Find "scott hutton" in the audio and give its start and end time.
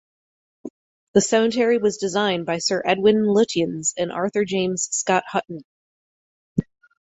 4.91-5.61